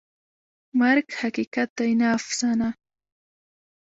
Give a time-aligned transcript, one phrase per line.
[0.79, 2.69] مرګ حقیقت دی، نه افسانه.